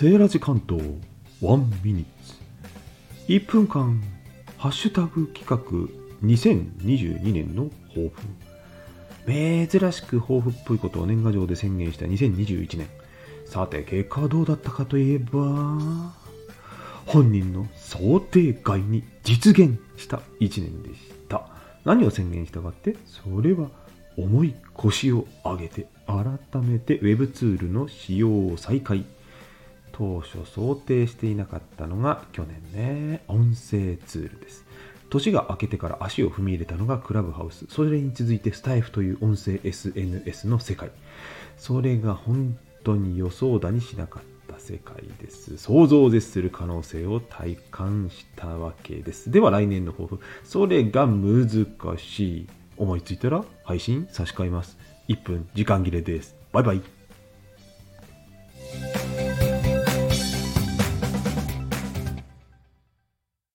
[0.00, 0.80] セーラジ関東
[1.42, 2.34] 1ミニッツ。
[3.26, 4.00] 1分間
[4.56, 5.58] ハッシュタグ企画
[6.24, 9.68] 2022年の抱負。
[9.68, 12.86] 珍しく抱負っぽいことを年賀状で宣言した2021年。
[13.44, 16.12] さて結果はどうだったかといえば
[17.04, 21.44] 本人の想定外に実現した1年でした。
[21.84, 23.68] 何を宣言したかってそれは
[24.16, 29.04] 重い腰を上げて改めて Web ツールの使用を再開
[29.98, 33.24] 当初想定していなかったのが去年ね。
[33.26, 34.64] 音声ツールです。
[35.10, 37.66] 年が明けてから足を踏み入れたのがクラブハウス。
[37.68, 40.92] それに続いてスタイフという音声 SNS の世界。
[41.56, 45.58] それが本当に予想だにしなかった世界です。
[45.58, 49.32] 想像を絶する可能性を体感したわけです。
[49.32, 50.20] では来年の抱負。
[50.44, 51.48] それが難
[51.98, 52.46] しい。
[52.76, 54.78] 思いついたら配信差し替えます。
[55.08, 56.36] 1分時間切れです。
[56.52, 56.97] バイバイ。